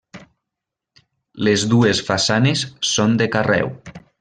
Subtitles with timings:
[1.49, 2.65] Les dues façanes
[2.95, 3.73] són de carreu.